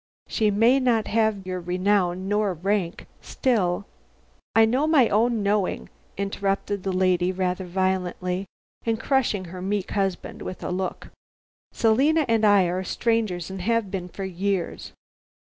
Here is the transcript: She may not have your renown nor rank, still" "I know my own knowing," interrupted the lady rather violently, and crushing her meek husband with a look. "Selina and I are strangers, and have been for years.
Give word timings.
She 0.27 0.49
may 0.49 0.79
not 0.79 1.05
have 1.09 1.45
your 1.45 1.59
renown 1.59 2.27
nor 2.27 2.55
rank, 2.55 3.05
still" 3.21 3.85
"I 4.55 4.65
know 4.65 4.87
my 4.87 5.07
own 5.09 5.43
knowing," 5.43 5.89
interrupted 6.17 6.81
the 6.81 6.91
lady 6.91 7.31
rather 7.31 7.65
violently, 7.65 8.47
and 8.83 8.99
crushing 8.99 9.45
her 9.53 9.61
meek 9.61 9.91
husband 9.91 10.41
with 10.41 10.63
a 10.63 10.71
look. 10.71 11.11
"Selina 11.71 12.25
and 12.27 12.43
I 12.43 12.63
are 12.63 12.83
strangers, 12.83 13.51
and 13.51 13.61
have 13.61 13.91
been 13.91 14.09
for 14.09 14.25
years. 14.25 14.91